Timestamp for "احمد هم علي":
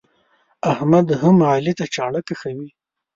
0.71-1.73